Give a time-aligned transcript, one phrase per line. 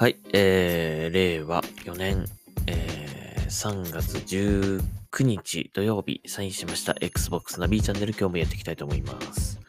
[0.00, 2.24] はい、えー、令和4年、
[2.66, 9.60] えー、3月19日土曜日、サインしました Xbox ナビチャンネル今日もやっていきたいと思います。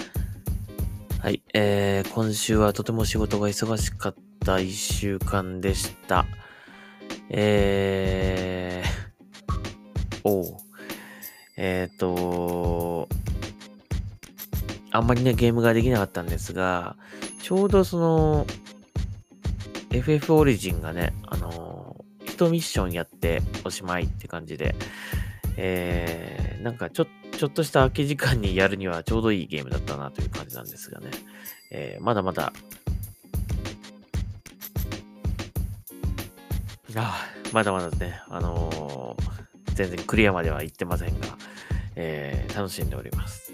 [1.20, 6.26] はい、えー、今週はとても仕事が忙しかった1週間でした。
[7.30, 10.46] えー、おう。
[11.58, 13.10] えーと、
[14.92, 16.96] あんまりね、ゲームができなかったんですが、
[17.42, 18.48] ちょうどその、
[19.92, 24.74] FF オリジンがね、あのー、一ミッションやっておしまいって感じで、
[25.58, 27.08] えー、なんかちょ、
[27.38, 31.12] ちょっとした空き時間にやるにはちょうどいいゲームだったなという感じなんですがね、
[31.72, 32.54] えー、まだまだ、
[36.96, 41.38] あまだまだね、あのー、全然クリアまでは行ってませんが、
[41.96, 43.52] えー、楽しんでおります。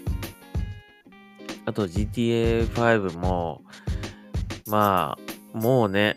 [1.66, 3.62] あと GTA5 も、
[4.66, 6.16] まあ、もうね、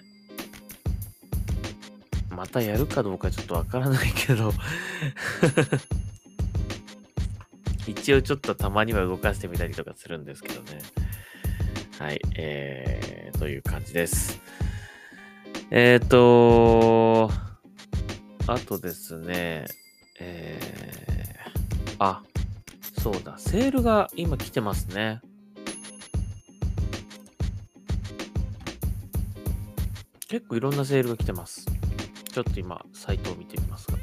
[2.42, 4.52] またやるかどうかちょっとわからないけど
[7.86, 10.82] 一応ちょっとたまには動かしてみたりとかするんですけどね。
[12.00, 14.40] はい、えー、という感じです。
[15.70, 17.30] えっ、ー、と
[18.48, 19.68] あとですね、
[20.20, 22.24] えー、あ、
[23.04, 25.22] そうだ、セールが今来てますね。
[30.28, 31.68] 結構いろんなセールが来てます。
[32.32, 33.98] ちょっと今、サイトを見てみますが。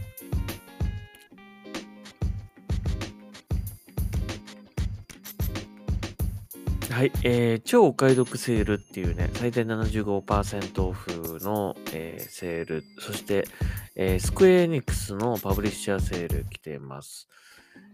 [6.90, 13.46] はい、えー、超お買い得セールっていうね、最大75%オフの、えー、セール、そして、
[13.94, 17.28] えー、スクエアエニックスのパブリッシャーセール来てます。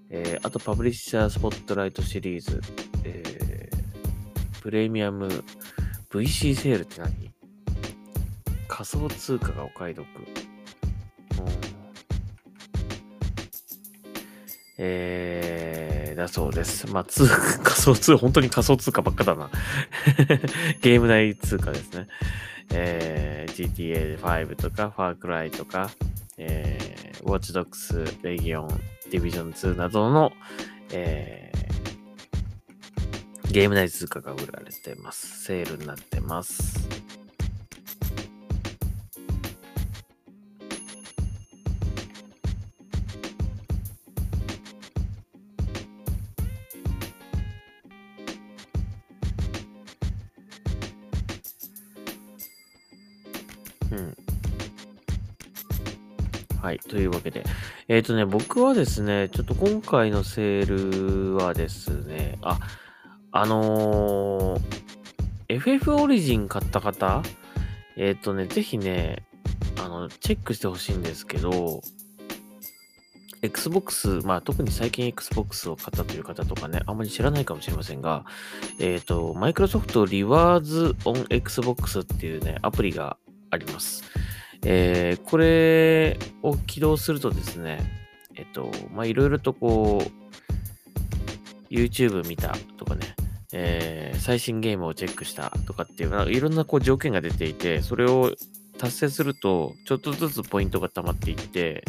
[0.08, 2.62] えー、あと、パブリッシャースポットライトシリーズ、
[3.04, 5.28] えー、プレミアム
[6.10, 7.34] VC セールって何？
[8.76, 10.04] 仮想通貨がお買い得。
[14.78, 16.90] えー、だそうです。
[16.90, 19.48] まあ、通貨、 仮想通貨、本当に仮想通貨ばっかだな。
[20.82, 22.08] ゲーム内通貨ですね。
[22.72, 25.92] えー、GTA5 とか、Far Cry とか、
[26.36, 28.66] えー、Watch Dogs、Legion、
[29.08, 30.32] Division 2などの、
[30.90, 35.44] えー、ゲーム内通貨が売られてます。
[35.44, 37.03] セールになってます。
[53.94, 54.16] うん。
[56.60, 56.78] はい。
[56.78, 57.44] というわけで。
[57.88, 62.59] えっ、ー、とね、僕はですね、ちょっと今回のセールはですね、あ、
[63.32, 64.60] あのー、
[65.49, 67.22] FF オリジン買った方
[67.97, 69.25] えっ、ー、とね、ぜひね、
[69.78, 71.82] あの、チェックしてほしいんですけど、
[73.43, 78.25] Xbox、まあ特に最近 Xbox を買ったという方とかね、あんまり知らないかもしれませんが、
[78.81, 83.19] えっ、ー、と、マイクロソフト Rewards on Xbox っていうね、アプリが
[83.54, 84.04] あります。
[84.66, 87.78] えー、これを起動するとですね、
[88.37, 93.14] えっと、まあ、いろいろとこう、YouTube 見たとかね、
[93.53, 98.32] えー、最新ゲームをチェックしたとかっていう、いろんなこう条件が出ていて、それを
[98.78, 101.84] 達成すると、ちょっとずつポイントが溜まっていって、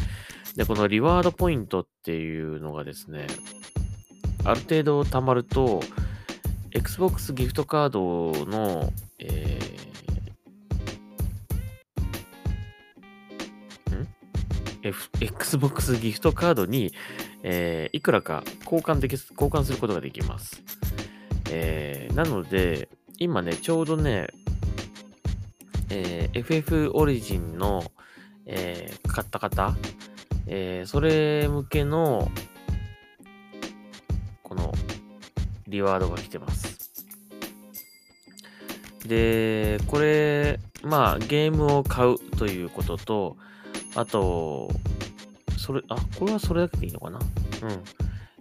[0.56, 3.28] で、このリワードポイントっていうのがですね、
[4.44, 5.82] ある程度溜まると、
[6.72, 9.60] Xbox ギフトカードの、え
[14.86, 16.94] F、Xbox ギフトカードに、
[17.42, 20.62] えー、いくらか交換でき、交換することができます。
[21.50, 24.28] えー、なので、今ね、ちょうどね、
[25.90, 27.84] えー、FF オリジンの、
[28.46, 29.76] えー、買った方、
[30.46, 32.30] えー、それ向けの、
[34.44, 34.72] この、
[35.68, 36.76] リワードが来てます。
[39.08, 43.38] で、これ、まあ、ゲームを買うということと、
[43.96, 44.70] あと、
[45.58, 47.20] それ、あ、これはそれだけでいいのかな？
[47.20, 47.26] うん。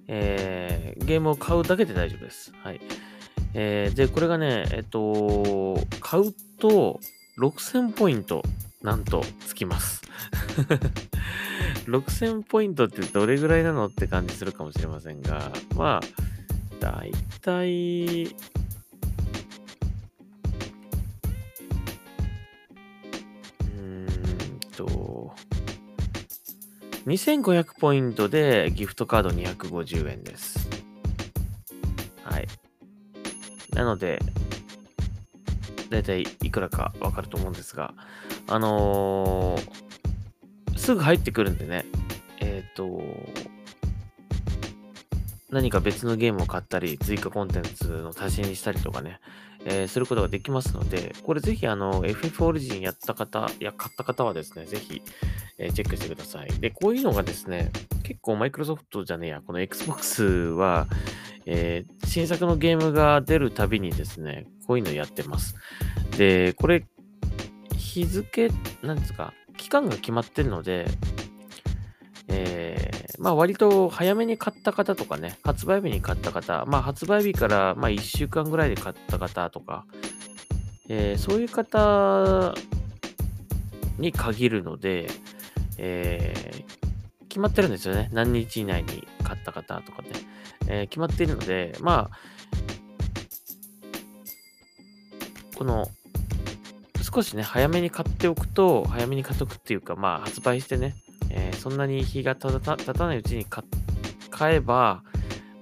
[0.09, 2.53] えー、ゲームを買うだけで大丈夫です。
[2.63, 2.81] はい。
[3.55, 7.01] えー、で、これがね、えっと、買うと、
[7.39, 8.43] 6000ポイント、
[8.83, 10.03] なんと、つきます。
[11.87, 18.35] 6000ポイントってどれぐらいなのって感じするかもしれませんが、まあ、だいたい、
[27.07, 30.69] 2500ポイントでギフトカード250円です。
[32.23, 32.47] はい。
[33.75, 34.21] なので、
[35.91, 37.95] だいたいいくらかわかると思うんですが、
[38.49, 41.85] あのー、すぐ入ってくるんでね、
[42.41, 43.03] えっ、ー、と、
[45.55, 49.21] 何か別のゲームを買ったり、追加コンテンツの足しにしたりとかね、
[49.65, 55.01] えー、することができますので、これぜひあの、FF オリジンやった方、や、買った方はですね、ぜひ、
[55.59, 56.49] えー、チェックしてください。
[56.59, 57.71] で、こういうのがですね、
[58.03, 60.89] 結構マイクロソフトじゃねえや、この Xbox は、
[61.47, 65.55] えー、新作のゲームが出るたびにですね、こういうのやってます。
[66.19, 66.85] で、これ、
[67.77, 68.51] 日付、
[68.83, 70.87] なんですか、期間が決まってるので、
[72.27, 79.87] え、まあ割と早めに買った方とかね、発売日に買った方、まあ発売日からま1週間ぐらいで買った方とか、
[80.89, 82.55] えー、そういう方
[83.99, 85.09] に限るので、
[85.79, 88.11] えー、決まってるんですよね。
[88.13, 90.09] 何日以内に買った方とかね。
[90.67, 92.19] えー、決まっているので、まあ、
[95.57, 95.89] この、
[97.03, 100.95] 少しね、早めに買っておくと、早めに買っておくっていうか、まあ、発売してね、
[101.37, 103.45] えー、そんなに日が経たたないうちに
[104.31, 105.03] 買えば、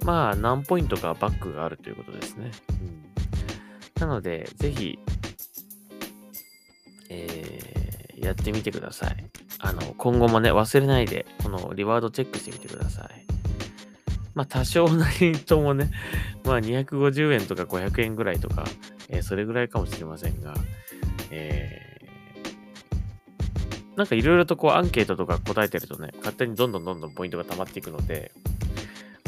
[0.05, 2.51] まあ、何ポイントかバックがあるということですね。
[3.97, 4.99] うん、なので、ぜひ、
[7.09, 9.25] えー、やってみてください。
[9.59, 13.25] あの、今後もね、忘れないで、このリワードチェックしてみてください。
[14.35, 15.89] まあ、多少なりともね、
[16.45, 18.65] まあ、250円とか500円ぐらいとか、
[19.09, 20.53] えー、それぐらいかもしれませんが、
[21.31, 21.82] えー
[23.95, 28.31] なんかいろいろとこうアンケートとか答えてるとね、勝手にどんどんどんどんポイントが溜まっていくので、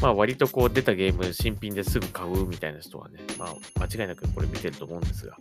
[0.01, 5.37] まあ割とこう出たゲーム新品ですぐ買うみたいな人はね、まあ間違いなくこれ見てると思うんですが、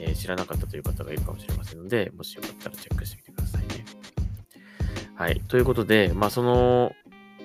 [0.00, 3.84] えー、知らなかったという方がいるかもしれませんので、もしよかったらチェックしてみてくださいね。
[5.14, 5.40] はい。
[5.46, 6.92] ということで、まあその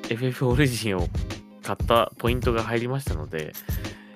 [0.09, 1.07] FF オリジンを
[1.61, 3.53] 買ったポイントが入りましたので、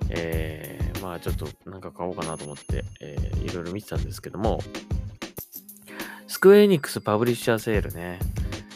[0.09, 4.59] えー、まあちょっとなんか買おうかなと思って、えー、いろいろ見てたんですけども、
[6.43, 8.19] スクエニックスパブリッシャーセールね。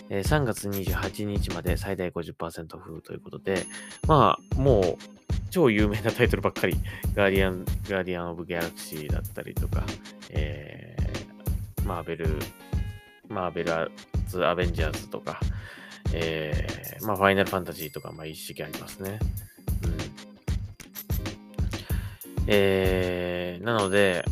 [0.10, 3.66] えー、3月28日まで最大50%オフということで、
[4.08, 4.98] まあ、もう、
[5.50, 6.78] 超有名なタイトルばっかり、
[7.14, 9.84] ガーディアン、ガーディアン・オブ・ギャラクシーだったりとか、
[10.30, 12.40] えー、マーベル、
[13.28, 13.92] マーベル
[14.30, 15.38] ズ・アベンジャーズとか、
[16.14, 19.20] えー、まあ、ファイナルファンタジーとか、まあ、一式ありますね。
[19.84, 19.98] うん。
[22.48, 24.24] えー、なので、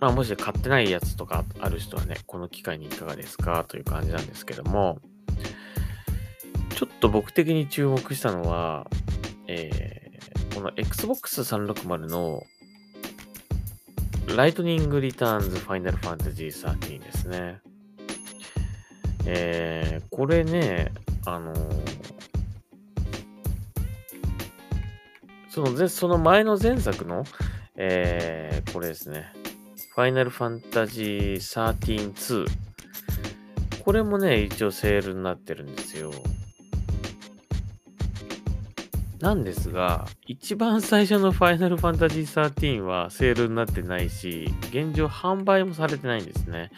[0.00, 4.98] まあ、もし買ってないやつとかある人はね、この機会にいかがですかという感じなんですけども、
[6.74, 8.86] ちょっと僕的に注目したのは、
[9.46, 12.42] えー、この Xbox 360の
[14.36, 17.60] ライトニングリターンズファイナルファンタジー13ですね。
[19.26, 20.92] えー、これね、
[21.24, 21.68] あのー、
[25.48, 27.24] その、その前の前作の、
[27.76, 29.32] えー、これですね。
[29.94, 32.46] ファイナルファンタジー13-2。
[33.84, 36.10] これもね、一応セールになってるんですよ。
[39.20, 46.72] なんですが、一番最初のファイナルファンタジー13はセールになってないし、現状販売もされてないんですね。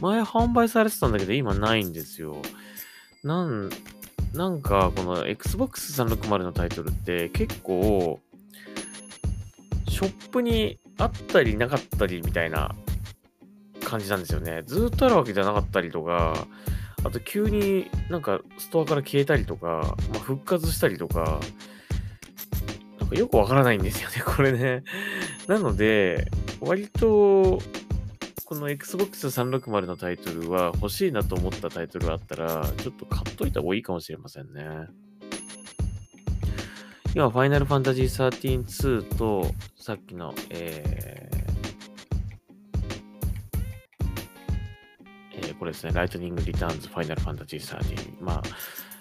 [0.00, 2.36] 前販売されてたんだけど、今ないんですよ。
[3.24, 3.68] なん、
[4.32, 8.20] なんか、この Xbox 360のタイトルって結構、
[9.88, 12.74] ショップにあったりなかったりみたいな
[13.82, 14.62] 感じなんですよね。
[14.66, 16.46] ずっとあるわけじゃなかったりとか、
[17.02, 21.40] あと急になんかストアから消えたりとか、まあ、復活したりとか、
[23.00, 24.84] なんかよくわからないんですよね、 これね。
[25.48, 26.30] なので、
[26.60, 27.60] 割と、
[28.44, 34.64] この Xbox 360のタイトルは欲しいなと思ったタイトルがあったら、ちょっと買っといた方がいいかもしれませんね。
[37.12, 38.30] 今、ファイナルファンタジー
[38.62, 39.44] 13-2と、
[39.76, 41.40] さっきの、えー、
[45.34, 48.22] えー、これですね、ライトニング・リターンズ・ファイナルファンタジー13。
[48.22, 48.42] まあ、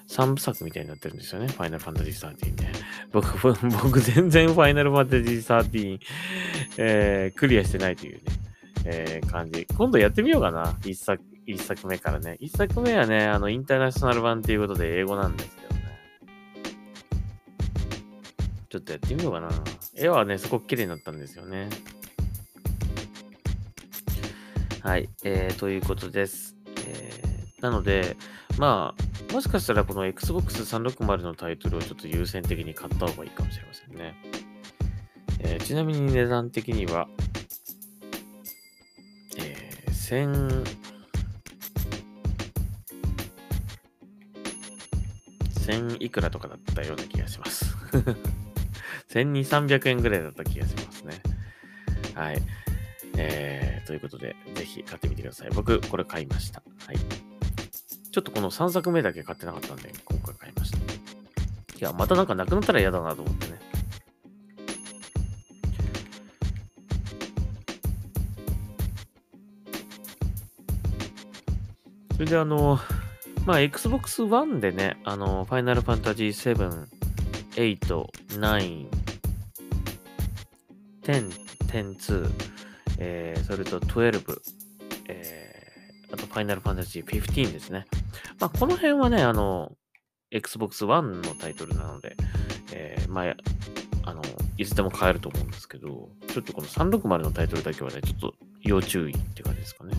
[0.07, 2.71] 3部作みたいになってるんですよね、ファイナルファンタジー13ね。
[3.11, 3.37] 僕、
[3.83, 5.99] 僕全然ファイナルファンタジー13、
[6.77, 8.21] えー、クリアしてないというね、
[8.85, 9.67] えー、感じ。
[9.77, 12.39] 今度やってみようかな、1作、一作目からね。
[12.41, 15.68] 1作目はね、あの、インターナショナル版っていうことで英語なんです
[18.69, 19.49] ちょっとやってみようかな。
[19.95, 21.69] 絵はね、すごく綺麗になったんですよね。
[24.81, 25.09] はい。
[25.23, 26.55] えー、ということです。
[26.87, 28.15] えー、なので、
[28.59, 34.15] まあ、もしかしたらこの Xbox 360のタイトルをちょっと優先的に買った方がいいかもしれませんね。
[35.39, 37.07] えー、ちなみに値段的には、
[39.37, 40.65] えー、1000、
[45.65, 47.75] 1000いくらとかだったような気がします。
[49.11, 51.21] 1200、300円ぐらいだった気がしますね。
[52.13, 52.41] はい。
[53.17, 55.49] えー、ということで、ぜひ買ってみてください。
[55.53, 56.61] 僕、これ買いました。
[56.85, 56.97] はい。
[58.11, 60.77] ちょっとこの3作目だけ買ってなかったんで、今回買いました。
[60.77, 60.81] い
[61.79, 63.59] や、またなんかなくなったら嫌だなと思ってね。
[72.13, 72.77] それであの、
[73.45, 76.85] まあ、Xbox One でね、あの、ファイナルファンタジー7、
[77.55, 78.98] 8、9、
[81.09, 81.31] 10、
[81.65, 82.29] 10、2、
[82.99, 84.39] えー、それと12、
[85.07, 87.87] えー、あとファイナルファンタジー15ですね。
[88.39, 89.71] まあ、この辺はね、あの、
[90.29, 92.15] Xbox One のタイトルなので、
[92.73, 93.35] えー、まあ、
[94.03, 94.21] あの、
[94.57, 99.93] いつでも買えると思うんですけど、ちょっとこの360のタイトルだけはね、ちょっと要注意って感じですかね。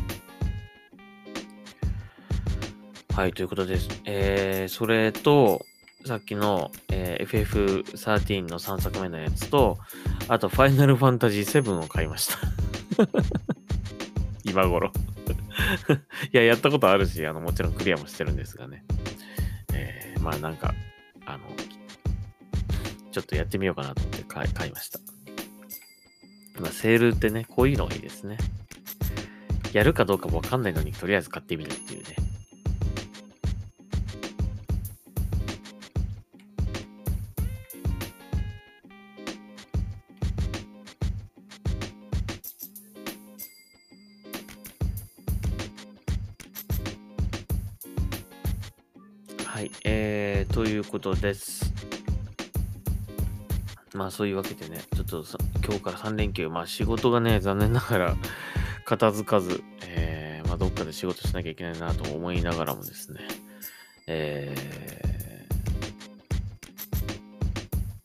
[3.16, 3.88] はい、ということです。
[4.04, 5.66] えー、それと、
[6.04, 9.78] さっきの、えー、FF13 の3作目のやつと、
[10.28, 12.38] あと、ファイナルファンタジー7を買いました
[14.44, 14.92] 今頃
[16.32, 18.84] いや、やったことあるし、あの、もちろんクリアもしてるんですがね。
[19.72, 20.74] えー、まあなんか、
[21.26, 21.44] あの、
[23.12, 24.98] ちょっとやってみようかなと思って買い買いました。
[26.60, 28.38] まあ、セールってね、こういうのがいいですね。
[29.72, 32.16] やるかどうかもわかんないのに、とりあえず買ってみるっていうね。
[49.50, 51.72] はい、えー、ということです。
[53.94, 55.24] まあそういうわけでね、ちょっと
[55.66, 58.16] 今日から3連休、まあ仕事がね、残念ながら
[58.84, 63.18] 片付かず、えー、まあどっかで仕事しなきゃいけないなと思いながらもですね、
[64.06, 65.48] え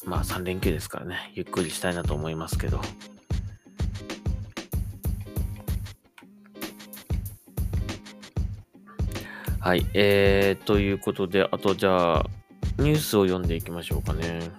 [0.04, 2.82] ー、まあ3連休ですからね、ゆっくりしたいなと思いますけど、
[9.66, 9.84] はい。
[9.96, 12.26] えー、ということで、あとじゃあ、
[12.78, 14.52] ニュースを読んでいきましょうかね。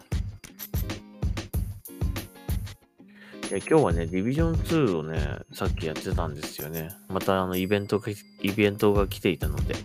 [3.52, 6.88] え今日はね、ディビジョン2をね、さっきやってたんですよね。
[7.08, 8.10] また、あの、イベントが、
[8.42, 9.76] イベントが来ていたので、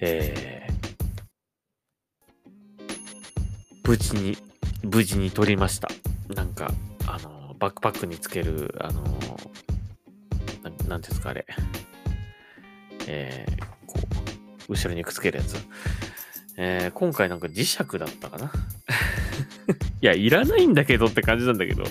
[0.00, 4.36] えー、無事に、
[4.82, 5.86] 無事に撮りました。
[6.34, 6.72] なんか、
[7.06, 9.04] あの、バックパックにつける、あの、
[10.64, 11.46] ななんですか、あれ。
[13.06, 13.71] えー、
[14.68, 15.56] 後ろにくっつけるやつ。
[16.56, 18.52] えー、今回なんか磁石だったかな？
[20.02, 21.84] いや、いらないんだけどって感じなんだけど、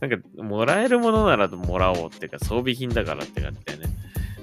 [0.00, 3.92] なんか、もらえるものならもらおうっていうか、装備品だからって感じでね。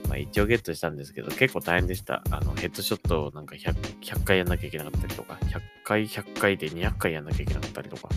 [0.08, 2.22] まあ一応ゲットしたんですけど、結構大変でした。
[2.29, 8.10] あの、ヘッドショットをなんか 100, 100回やんなきゃいけなかったりとか、100回、100回で200回やんなきゃいけなかったりとか、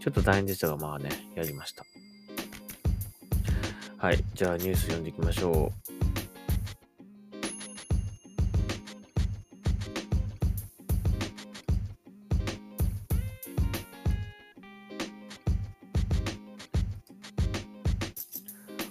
[0.00, 1.84] ちょっと大変でしたが、まあね、やりました。
[3.98, 4.24] はい。
[4.34, 5.99] じゃあニュース読んでいきましょう。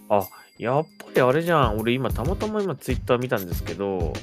[0.10, 1.78] あ、やっぱりあれじゃん。
[1.78, 4.14] 俺今たまたま今ツイッター見たんですけど、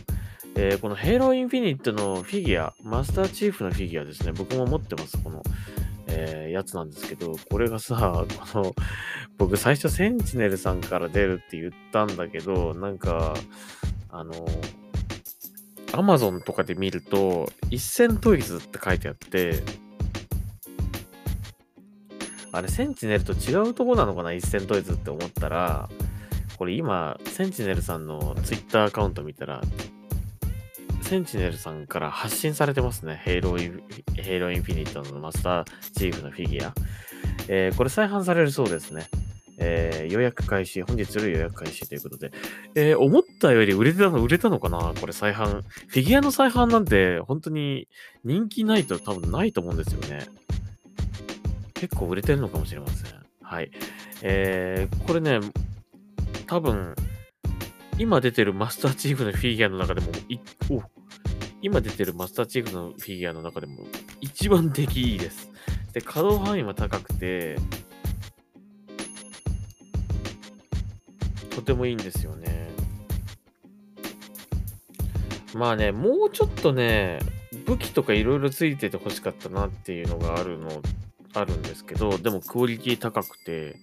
[0.57, 4.33] えー、このヘイローインフィニットのフィギュア、マスターチーフのフィギュアですね。
[4.33, 5.23] 僕も持ってます。
[5.23, 5.43] この、
[6.09, 8.75] えー、やつなんですけど、これがさ、この、
[9.39, 13.35] 僕最初センチネルさんから出るって言ったんだけど、なんか、
[14.11, 14.33] あの、
[15.93, 19.63] アマゾンとかで見ると、一線トイズって書いてあって、
[22.57, 24.33] あれ、センチネルと違うとこなのかな？
[24.33, 25.91] 一線トイズって思ったら、
[26.57, 29.61] これ今、センチネルさんのツイッターアカウント見たら、
[31.03, 33.21] センチネルさんから発信されてますね。
[33.23, 36.75] ヘイローイ、ヘイロインフィニットのマスターチーフのフィギュア。
[37.49, 39.07] えー、これ再販されるそうですね。
[39.59, 42.33] えー、予約開始、本日より予約開始ということで、
[42.75, 44.95] えー、思ったより売れてたの、売れたのかな？
[44.99, 45.63] これ再販。
[45.63, 47.87] フィギュアの再販なんて、本当に
[48.25, 50.27] 人気ないと多分ないと思うんですよね。
[51.77, 53.27] 結構売れてるのかもしれません。
[53.43, 53.71] はい。
[54.23, 55.41] えー、これね、
[56.47, 56.95] 多分、
[57.99, 60.39] 今出てるマスターチーフのフィギュアの中でも、い
[60.71, 60.83] お
[61.63, 63.79] 今出てるマスターチーフのフィギュアの中でも
[64.21, 65.51] 一番出来いいです。
[65.93, 67.57] で、可動範囲は高くて、
[71.51, 72.69] とてもいいんですよね。
[75.55, 77.19] まあね、もうちょっとね、
[77.65, 80.83] 武器とかいろいろついてて欲しかったなっていうのがあるの
[81.37, 83.77] あるんですけど、でもクオリティ高くて、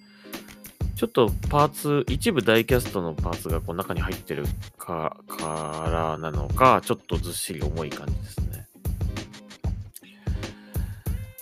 [0.96, 4.46] ちょっとパーツ、一部ダイキャストのパーツがこう中に入ってる
[4.78, 8.68] か、からなのか、ちょっとずっしり重い感じですね。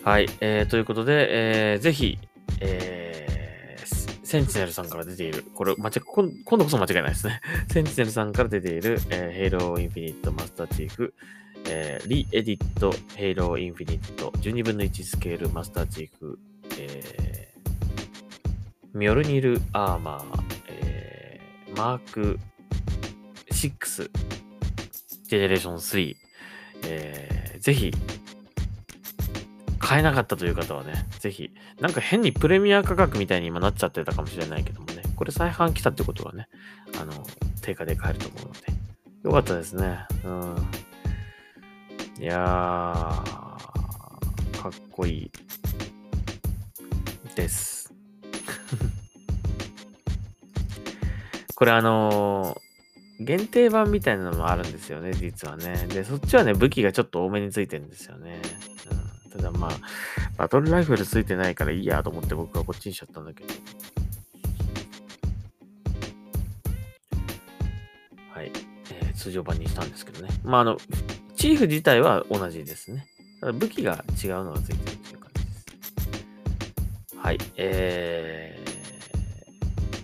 [0.03, 2.17] はい、えー、ということで、えー、ぜひ、
[2.59, 7.41] えー、センチネルさんから出ている、これ、間違今今度こそ間違いないですね。
[7.71, 11.13] センチネルさんから出ている、えー、Halo Infinite Master Chief、
[11.67, 13.99] えー、リエディット Halo Infinite
[14.31, 16.39] 12分の1スケールマスターチーフ、
[16.79, 22.39] えー、ミョルニルアーマー、えー、マーク
[23.51, 24.09] 6
[25.23, 26.15] ジェネレーション3、
[26.85, 27.91] えー、ぜひ
[29.91, 31.51] 買えなかったという方はね、ぜひ、
[31.81, 36.47] なんか変にプレミア価格みたいに今なっちゃってたかもしれないけどもね、これ再販来たってことはね、
[37.01, 37.11] あの、
[37.61, 38.59] 定価で買えると思うので、
[39.23, 40.05] よかったですね。
[40.23, 40.55] うん。
[42.21, 42.37] いやー、
[44.61, 45.31] かっこいい
[47.35, 47.91] です。
[51.55, 55.87] これあのー、限定版みたいなのもあるんですよね、実はね。
[55.87, 58.39] で、そっちはね、武器がちょっと多めについてるんですよね。
[58.91, 58.95] う
[59.29, 59.71] んただまあ、
[60.37, 63.51] バトルライフルついてないからいいやと思って僕はこっちにしちゃったんだけど。
[68.31, 68.51] はい。
[68.91, 70.29] えー、通常版にしたんですけどね。
[70.43, 70.77] まあ、あの、
[71.41, 73.07] チーフ自体は同じですね。
[73.39, 75.65] ただ武器が違うのがついてるという感じです。
[77.17, 77.39] はい。
[77.55, 78.63] え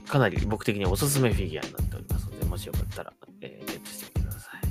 [0.03, 4.61] ー、かなり僕的におすすめフィギュアになっておりますので、もしよかったら、えー、ゲットしてみてください。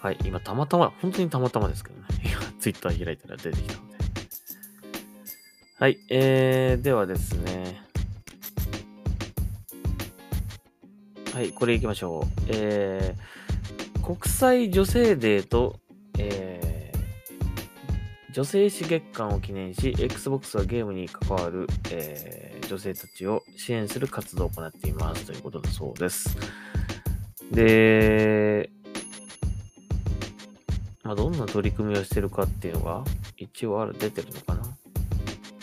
[0.00, 2.06] はい、今たまたま、本当にたまたまですけどね。
[2.26, 3.98] 今、ツイッター開いたら出てきたので。
[5.78, 7.80] はい、えー、ではですね。
[11.32, 12.42] はい、これ行きましょう。
[12.48, 13.37] えー、
[14.08, 15.80] 国際女性デーと、
[16.18, 26.38] えー、女性史月間を記念し、Xbox はゲームに関わる、えー、女性たちを支援する活動を行っていますということだそうです。
[27.52, 28.70] で、
[31.02, 33.04] まあ、どんな取り組みをしてるかっていうのが、
[33.36, 34.62] 一応ある、出てるのかな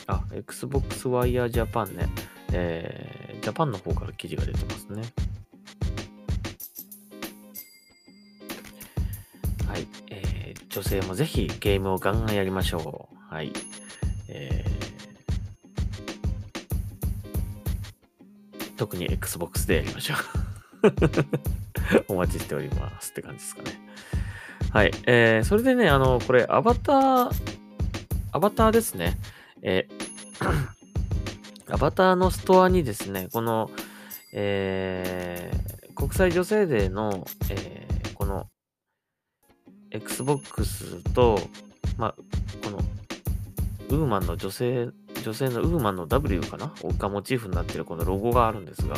[0.05, 2.08] あ、Xbox Wire Japan ね。
[2.53, 5.01] えー、ジャパンの方から記事が出てますね。
[9.75, 9.88] はい。
[10.09, 13.33] えー、女性もぜひゲームをガンガンやりましょう。
[13.33, 13.51] はい。
[14.29, 20.17] えー、特に Xbox でやりましょう。
[22.07, 23.71] お待ちしておりますって感じですかね。
[24.71, 24.91] はい。
[25.07, 27.31] えー、それでね、あの、これ、アバター、
[28.31, 29.17] アバターですね。
[29.61, 30.73] えー、
[31.73, 33.69] アバターのストアにですね、この、
[34.31, 37.85] えー、国際女性デーの、えー、この、
[39.95, 41.39] Xbox と、
[41.97, 42.15] まあ、
[42.63, 42.79] この、
[43.89, 44.89] ウーマンの女性、
[45.23, 46.73] 女性のウーマンの W かな？
[46.97, 48.95] がモチーフになってるこのロゴがあるんですが、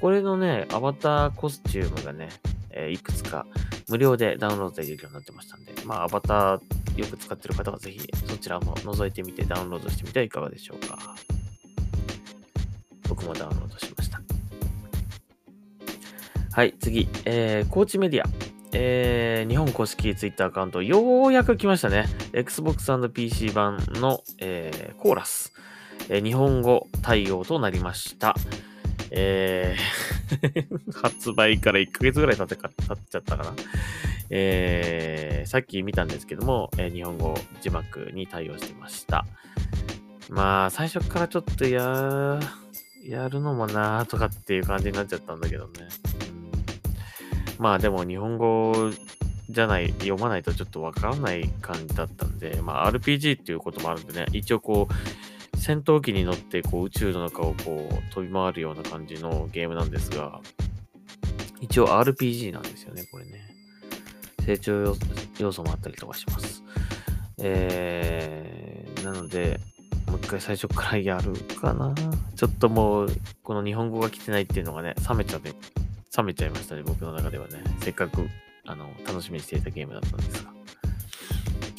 [0.00, 2.28] これのね、アバターコスチュームがね、
[2.70, 3.46] えー、いくつか
[3.88, 6.60] 無料でダウンロードできるようになってましたんで、まあ、アバター
[6.96, 10.98] よく使ってる方はぜひそちらも覗いてみてダウンロードしてみてはいかがでしょうか。
[13.08, 14.20] 僕もダウンロードしました。
[16.50, 18.43] はい、次、えー、コーチメディア。
[18.76, 22.06] えー、日本公式ツイッターアカウント、ようやく来ましたね。
[22.32, 25.52] Xbox PC 版の、えー、コーラス、
[26.08, 28.34] えー、日本語対応となりました。
[29.10, 30.14] えー
[30.92, 33.52] 発売から1ヶ月ぐらい経ってか経っちゃったかな。
[34.30, 39.26] えー、さっき見たんですけども、えー、日本語字幕に対応してました。
[40.30, 42.40] まあ、最初からちょっとや、
[43.06, 45.72] やるのもなーとかっていう感じになっちゃったんだけどね。
[47.58, 48.90] まあでも日本語
[49.48, 60.40] じゃない、読まないとちょっとわからない感じだったんで、まあ RPG っていうこともあるんでね、一応こう、戦闘機に乗ってこう宇宙の中をこう飛び回るような感じのゲームなんですが、
[61.60, 63.54] 一応 RPG なんですよね、これね。
[64.44, 64.94] 成長
[65.38, 66.62] 要素もあったりとかします。
[67.38, 69.60] えー、なので、
[70.06, 71.94] もう一回最初からやるかな。
[72.36, 73.08] ちょっともう、
[73.42, 75.54] この日本語が来てないっていうのがね、冷めちゃって、
[76.16, 77.62] 冷めちゃいましたね、僕の中ではね。
[77.80, 78.28] せっかく、
[78.66, 80.50] あの、楽しみにしていたゲームだったんですが。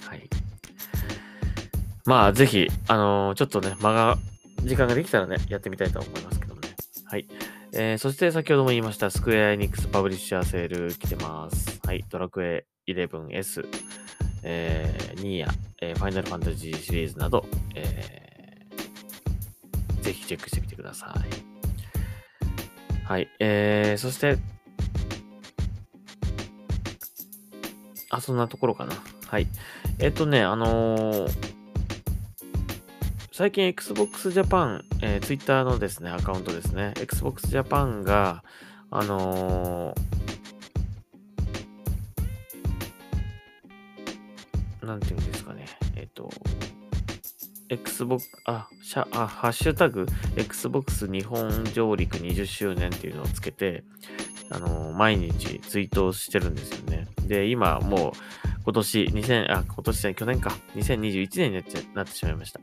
[0.08, 0.30] はい
[2.06, 4.17] まあ、ぜひ、あのー、ちょっとね、間が、
[4.63, 6.67] 時間ができたらね、やってみたいと思いますけどもね。
[7.06, 7.28] はい。
[7.74, 11.80] えー、そして先ほども言いました、スクエアエニックスパブリッシャーセール来てます。
[11.84, 12.06] はい。
[12.10, 13.67] ドラクエ 11S、
[14.43, 15.48] えー、ニーヤ、
[15.82, 21.13] えー、ファイナルファンタジーシリーズなど、えー、ぜひチェックしてみてくださ
[21.52, 21.55] い。
[23.06, 23.30] はい。
[23.39, 24.38] えー、そして、
[28.10, 28.94] あ、そんなところかな。
[29.28, 29.48] はい。
[30.00, 31.56] えっ、とね、あのー
[33.38, 38.46] 最近 Xbox Japan、えー、Twitter のですね、アカウントですね、Xbox Japan が、
[38.89, 45.65] あのー、なんていうんですかね、
[45.98, 46.30] えっ、と、
[47.69, 53.84] Xbox、あ、シャあハッシュタグ、Xbox 日本上陸20周年っていうのをつけて、
[54.51, 57.08] あの毎日ツイートしてるんですよね。
[57.28, 58.12] で、今もう
[58.65, 62.60] 今年、2000、あ、今年じゃ去年か、2021年になっちゃなってしまいました。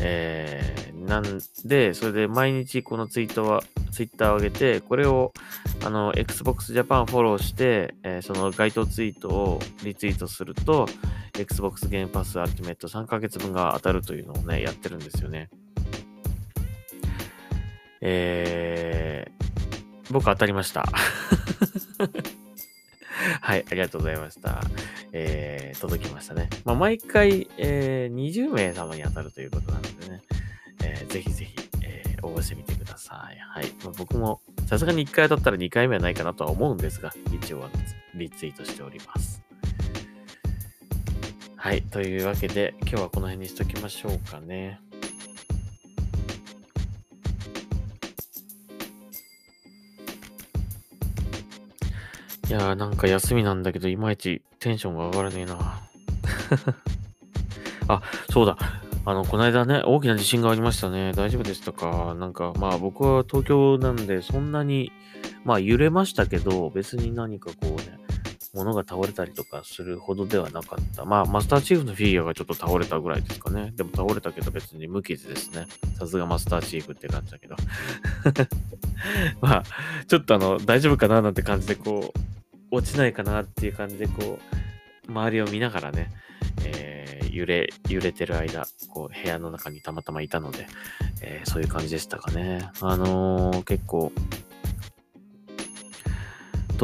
[0.00, 5.32] えー、なんで、それで毎日このツイートは、ツイッターを上げて、これを、
[5.84, 10.86] あの、Xbox Japan フォローして、えー、その該当ツイートをリツイートすると、
[11.34, 15.48] Xbox Game Pass Ultimate 3ヶ月分が当たるというのをね、やってるんですよね。
[18.00, 20.84] えー、僕当たりました。
[23.40, 24.60] はい、ありがとうございました。
[25.12, 26.50] えー、届きましたね。
[26.64, 30.22] まあ、毎回、えー、20名様に当たるということなのでね、
[30.84, 33.38] えー、ぜひぜひ、えー、応募してみてください。
[33.38, 33.72] はい。
[33.84, 37.70] まあ、僕も、さすがに1回当たったら2回目はないかなとは思うんですが、一応は
[38.14, 39.51] リツイートしております。
[41.62, 41.82] はい。
[41.82, 44.80] というわけで、今日はこの辺にしときましょうかね。
[52.48, 55.80] いやーなんか休みなんだけど、いまいちテンションが上がらねえな。
[57.86, 58.58] あ、そうだ。
[59.04, 61.12] あの、この間ね、大きな地震がありましたね。
[61.12, 62.16] 大丈夫でしたか？
[62.18, 64.90] なんか、まあ僕は東京なんで、そんなに、
[65.44, 67.81] まあ揺れましたけど、別に何かこうね、
[68.54, 71.04] 物が倒れたりとかするほどではなかった。
[71.04, 73.72] まあ、マスターチーフのフィギュアがちょっと倒れたぐらいですかね。
[73.74, 75.66] でも倒れたけど別に無傷ですね。
[75.98, 77.56] さすがマスターチーフって感じだけど。
[79.40, 79.64] まあ、
[80.06, 84.38] ちょっとあの、大丈夫かななんて感じでこう、落ちないかなっていう感じで、こ
[85.08, 86.10] う、周りを見ながらね、
[86.64, 90.66] えー、揺れ、揺れてる間、こう、部屋の中にたまたまいたので、
[91.22, 92.68] えー、そういう感じでしたかね。
[92.80, 94.12] あのー、結構、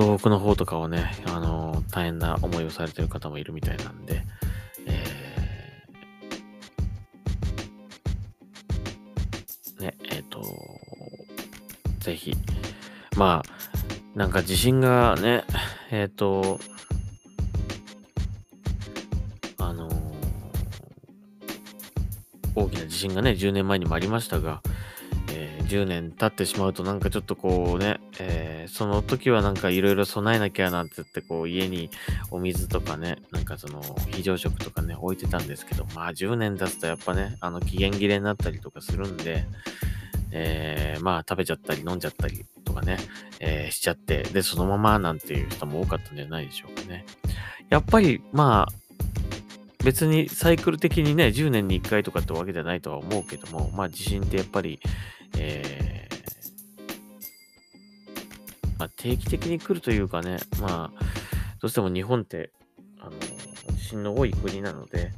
[0.00, 4.22] 東北の方とかはね、あの大変な思いをされてる方もいるみたいなんで、
[4.87, 10.40] えー、ね、えっ、と、
[11.98, 12.32] ぜひ、
[13.16, 15.42] まあ、なんか地震がね、
[15.90, 16.61] えっ、と、
[19.58, 19.90] あの、
[22.54, 24.62] 大きな地震がね、10年前にもありましたが、
[25.32, 31.90] え、10年経ってしまうとなんかちょっとこうね、えー、その時はなんかいろいろ備えなきゃなんて言ってこう家に
[32.31, 39.44] お水とかね、なんかその非常食とかね、置いてたんですけど、まあ10年経つとやっぱね、あの期限切れになったりとかするんで、
[40.33, 42.98] えー、まあ食べちゃったり飲んじゃったりとかね、
[43.40, 47.04] えー、しちゃって、で、そのままなんていう人も多かったんじゃないでしょうかね。
[47.70, 48.88] やっぱり、まあ、
[49.85, 54.81] 別にサイクル的にね、10年に1回とかってわけじゃないとは思うけども、まあ地震ってやっぱり、
[55.38, 56.17] えー、
[58.78, 61.04] まあ定期的に来るというかね、まあ、
[61.60, 62.50] どうしても日本って、
[63.00, 63.12] あの、
[63.76, 65.12] 地震の多い国なので、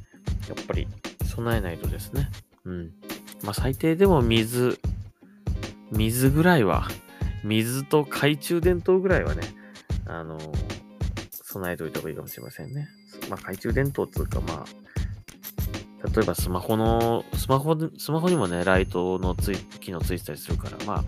[0.47, 0.87] やっぱり
[1.25, 2.29] 備えないとですね、
[2.65, 2.91] うん。
[3.43, 4.79] まあ最低でも水、
[5.91, 6.87] 水ぐらいは、
[7.43, 9.41] 水と懐中電灯ぐらいはね、
[10.05, 10.39] あの、
[11.31, 12.87] 備えておいた方がいいかもしれませんね。
[13.29, 21.03] まあ、懐中電灯っていうか、まあ、例えばスマホの、スマホ、スマホにもね、ライトのつい、機能ついてたりするから、まあ、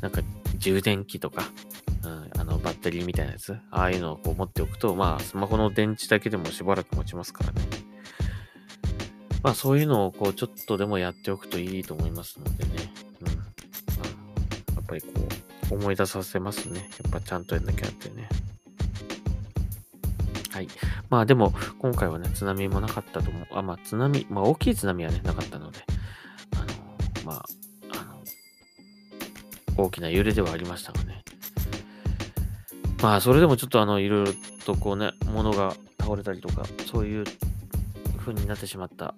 [0.00, 0.22] なんか
[0.58, 1.44] 充電器とか、
[2.04, 7.62] うん、あの、バッテリーみたいなやつ、ああいうのをこう持っておくと、まあ、スマホの電池だけでもしばらく持ちますからね。
[9.42, 12.70] まあ、そういうのをこう、ちょっとでもやっておくといいと思いますのでね。
[13.20, 15.08] うん、やっぱりこ
[15.70, 16.88] う、思い出させますね。
[17.02, 18.28] やっぱちゃんとやんなきゃってね。
[20.50, 20.68] はい。
[21.10, 23.46] まあでも、今回はね、津波もなかったと思う。
[23.52, 25.78] あ、まあ津波、まあ大きい津波はね、なかったので、
[29.78, 31.22] 大きな揺れではありましたがね。
[33.00, 34.32] まあ、それでもちょっとあの、いろいろ
[34.64, 37.24] とこうね、物が倒れたりとか、そういう
[38.18, 39.14] 風になってしまった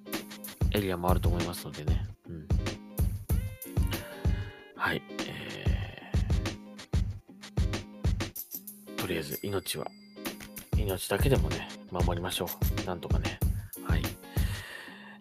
[0.72, 2.06] エリアもあると思いますのでね。
[2.28, 2.46] うん。
[4.76, 5.02] はい。
[5.26, 6.12] え、
[8.98, 9.86] とりあえず命は、
[10.76, 12.48] 命だけでもね、守りましょ
[12.82, 12.86] う。
[12.86, 13.40] なんとかね。
[13.84, 14.02] はい。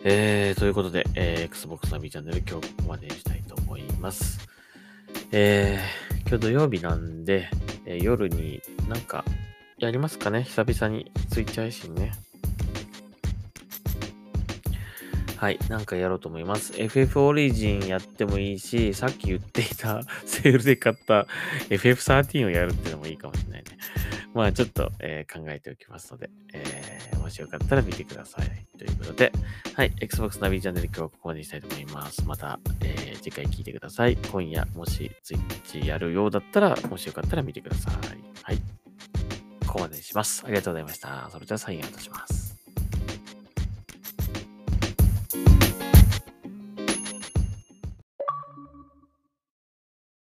[0.04, 4.49] えー、ということで、えー、Xbox ナビチャンネル今日ここまでにしたいと思います。
[5.31, 7.49] えー、今日土曜日なんで、
[7.85, 9.23] えー、夜になんか
[9.77, 12.11] やりますかね久々にツイッチ配信ね。
[15.37, 16.73] はい、なんかやろうと思います。
[16.75, 21.27] FF オリジンやってもいいし、さっき言っていた セールで買った
[21.69, 23.77] FF13 をやるっていうのもいいかもしれないね。
[24.33, 26.78] まあちょっと、えー、考えておきますので、えー、
[27.29, 28.65] もしよかったら見てください。
[28.75, 29.31] ということで、
[29.75, 32.25] はい、Xbox ナビチャンネル今日はここまでにしたいと思います。
[32.25, 34.17] また、えー、次回聞いてください。
[34.17, 37.93] 今夜、もし Twitch やるようだったら、もしよかったら見てください。
[38.41, 38.57] はい。
[39.67, 40.41] ここまでにします。
[40.43, 41.29] ありがとうございました。
[41.31, 42.38] それではサインアウトします。